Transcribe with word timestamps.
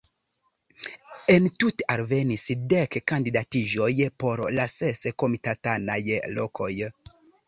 Entute 1.33 1.83
alvenis 1.95 2.45
dek 2.73 2.97
kandidatiĝoj 3.11 3.89
por 4.23 4.41
la 4.61 4.65
ses 4.77 5.03
komitatanaj 5.25 5.99
lokoj. 6.39 6.71